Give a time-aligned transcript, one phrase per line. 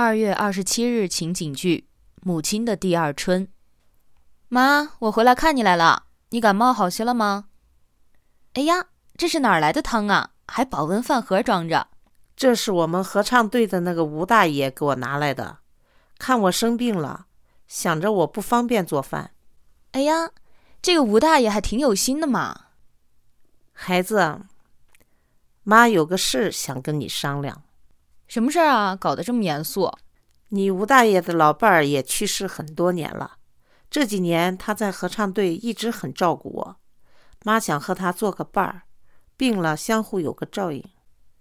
[0.00, 1.88] 二月二十七日情景剧
[2.22, 3.46] 《母亲的第二春》。
[4.46, 7.46] 妈，我回来看你来了，你感冒好些了吗？
[8.52, 10.30] 哎呀，这是哪儿来的汤啊？
[10.46, 11.88] 还保温饭盒装着。
[12.36, 15.58] 这是我们合唱队的那个吴大爷给我拿来的，
[16.16, 17.26] 看我生病了，
[17.66, 19.32] 想着我不方便做饭。
[19.90, 20.30] 哎呀，
[20.80, 22.66] 这个吴大爷还挺有心的嘛。
[23.72, 24.42] 孩子，
[25.64, 27.64] 妈有个事想跟你商量。
[28.28, 28.94] 什么事儿啊？
[28.94, 29.90] 搞得这么严肃。
[30.50, 33.38] 你吴大爷的老伴儿也去世很多年了，
[33.90, 36.76] 这几年他在合唱队一直很照顾我。
[37.44, 38.82] 妈想和他做个伴儿，
[39.36, 40.84] 病了相互有个照应。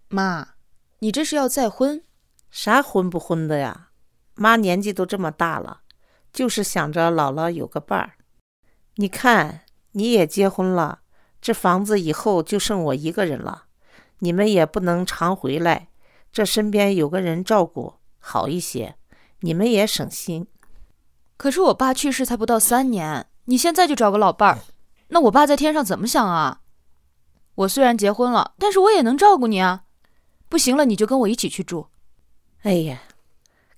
[0.09, 0.55] 妈，
[0.99, 2.03] 你这是要再婚？
[2.49, 3.89] 啥婚不婚的呀？
[4.35, 5.81] 妈年纪都这么大了，
[6.31, 8.13] 就是想着姥姥有个伴儿。
[8.95, 10.99] 你看，你也结婚了，
[11.41, 13.65] 这房子以后就剩我一个人了，
[14.19, 15.89] 你们也不能常回来。
[16.37, 18.95] 这身边有个人照顾好一些，
[19.39, 20.45] 你们也省心。
[21.35, 24.59] 可是我爸去世才不到三年，你现在就找个老伴儿，
[25.07, 26.61] 那我爸在天上怎么想啊？
[27.55, 29.85] 我虽然结婚了，但是我也能照顾你啊。
[30.47, 31.87] 不行了，你就跟我一起去住。
[32.61, 33.01] 哎呀，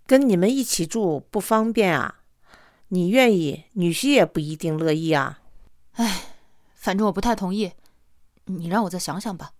[0.05, 2.15] 跟你们一起住不方便啊。
[2.89, 5.39] 你愿意，女婿也不一定乐意啊。
[5.93, 6.23] 哎，
[6.75, 7.71] 反正我不太同意，
[8.43, 9.53] 你让我再想想吧。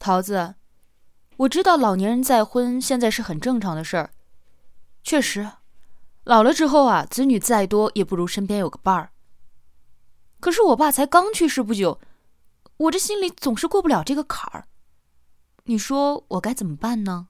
[0.00, 0.56] 桃子。
[1.38, 4.10] 我知道老年人再婚现在是很正常的事儿，
[5.02, 5.50] 确实，
[6.24, 9.10] 老了之后啊，子女再多也不如身边有个伴儿。
[10.40, 12.00] 可是我爸才刚去世不久，
[12.78, 14.66] 我这心里总是过不了这个坎儿。
[15.64, 17.28] 你说我该怎么办呢？